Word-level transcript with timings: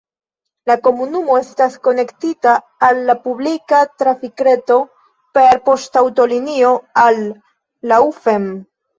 La 0.69 0.75
komunumo 0.85 1.33
estas 1.39 1.73
konektita 1.87 2.53
al 2.87 3.01
la 3.09 3.15
publika 3.25 3.81
trafikreto 4.03 4.77
per 5.39 5.59
poŝtaŭtolinio 5.67 6.71
al 7.03 7.21
Laufen. 7.93 8.49